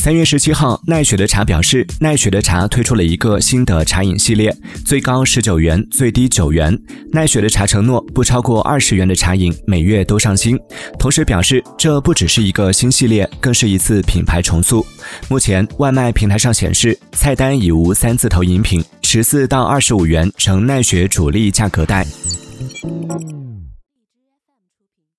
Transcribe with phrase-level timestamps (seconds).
[0.00, 4.50] 三月十七号奈雪的茶表示奈雪的茶推出了一个新的茶饮系列
[4.82, 6.74] 最高十九元最低九元。
[7.12, 10.58] 奈雪的茶承诺不超过二十元的茶饮每月都上新
[10.98, 14.84] 同时表示这不只是一个新系列更是一次品牌重塑。
[15.28, 22.06] 目前外卖平台上显示菜单已无三字头饮品十四到二十五元成奈雪主力价格带。